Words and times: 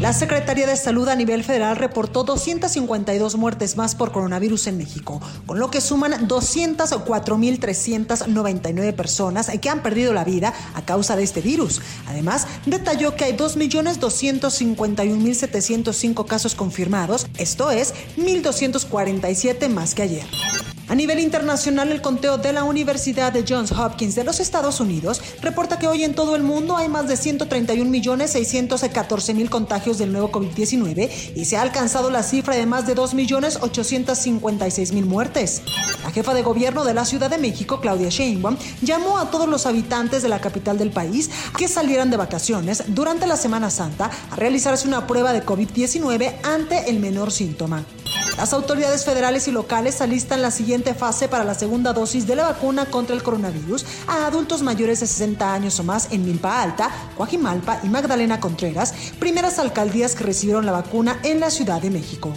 La 0.00 0.12
Secretaría 0.12 0.66
de 0.66 0.76
Salud 0.76 1.08
a 1.08 1.16
nivel 1.16 1.42
federal 1.42 1.74
reportó 1.74 2.22
252 2.22 3.36
muertes 3.36 3.78
más 3.78 3.94
por 3.94 4.12
coronavirus 4.12 4.66
en 4.66 4.76
México, 4.76 5.22
con 5.46 5.58
lo 5.58 5.70
que 5.70 5.80
suman 5.80 6.28
204.399 6.28 8.94
personas 8.94 9.48
que 9.58 9.70
han 9.70 9.82
perdido 9.82 10.12
la 10.12 10.24
vida 10.24 10.52
a 10.74 10.84
causa 10.84 11.16
de 11.16 11.22
este 11.22 11.40
virus. 11.40 11.80
Además, 12.08 12.46
detalló 12.66 13.16
que 13.16 13.24
hay 13.24 13.38
2.251.705 13.38 16.26
casos 16.26 16.54
confirmados, 16.54 17.26
esto 17.38 17.70
es 17.70 17.94
1.247 18.18 19.70
más 19.70 19.94
que 19.94 20.02
ayer. 20.02 20.26
A 20.88 20.94
nivel 20.94 21.18
internacional, 21.18 21.90
el 21.90 22.00
conteo 22.00 22.38
de 22.38 22.52
la 22.52 22.62
Universidad 22.62 23.32
de 23.32 23.44
Johns 23.46 23.72
Hopkins 23.72 24.14
de 24.14 24.22
los 24.22 24.38
Estados 24.38 24.78
Unidos 24.78 25.20
reporta 25.42 25.80
que 25.80 25.88
hoy 25.88 26.04
en 26.04 26.14
todo 26.14 26.36
el 26.36 26.44
mundo 26.44 26.76
hay 26.76 26.88
más 26.88 27.08
de 27.08 27.14
131.614.000 27.14 29.48
contagios 29.48 29.98
del 29.98 30.12
nuevo 30.12 30.30
COVID-19 30.30 31.10
y 31.34 31.44
se 31.44 31.56
ha 31.56 31.62
alcanzado 31.62 32.08
la 32.08 32.22
cifra 32.22 32.54
de 32.54 32.66
más 32.66 32.86
de 32.86 32.94
2.856.000 32.94 35.04
muertes. 35.04 35.62
La 36.04 36.12
jefa 36.12 36.34
de 36.34 36.42
gobierno 36.42 36.84
de 36.84 36.94
la 36.94 37.04
Ciudad 37.04 37.30
de 37.30 37.38
México, 37.38 37.80
Claudia 37.80 38.10
Sheinbaum, 38.10 38.56
llamó 38.80 39.18
a 39.18 39.32
todos 39.32 39.48
los 39.48 39.66
habitantes 39.66 40.22
de 40.22 40.28
la 40.28 40.40
capital 40.40 40.78
del 40.78 40.90
país 40.90 41.30
que 41.58 41.66
salieran 41.66 42.10
de 42.10 42.16
vacaciones 42.16 42.84
durante 42.94 43.26
la 43.26 43.36
Semana 43.36 43.70
Santa 43.70 44.08
a 44.30 44.36
realizarse 44.36 44.86
una 44.86 45.08
prueba 45.08 45.32
de 45.32 45.44
COVID-19 45.44 46.32
ante 46.44 46.88
el 46.88 47.00
menor 47.00 47.32
síntoma. 47.32 47.84
Las 48.36 48.52
autoridades 48.52 49.06
federales 49.06 49.48
y 49.48 49.50
locales 49.50 50.02
alistan 50.02 50.42
la 50.42 50.50
siguiente 50.50 50.92
fase 50.92 51.26
para 51.26 51.42
la 51.44 51.54
segunda 51.54 51.94
dosis 51.94 52.26
de 52.26 52.36
la 52.36 52.44
vacuna 52.44 52.84
contra 52.84 53.16
el 53.16 53.22
coronavirus 53.22 53.86
a 54.06 54.26
adultos 54.26 54.62
mayores 54.62 55.00
de 55.00 55.06
60 55.06 55.54
años 55.54 55.80
o 55.80 55.84
más 55.84 56.12
en 56.12 56.24
Milpa 56.24 56.62
Alta, 56.62 56.90
Coajimalpa 57.16 57.80
y 57.82 57.88
Magdalena 57.88 58.38
Contreras, 58.38 58.92
primeras 59.18 59.58
alcaldías 59.58 60.14
que 60.14 60.24
recibieron 60.24 60.66
la 60.66 60.72
vacuna 60.72 61.18
en 61.22 61.40
la 61.40 61.50
Ciudad 61.50 61.80
de 61.80 61.90
México. 61.90 62.32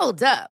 Hold 0.00 0.24
up. 0.24 0.57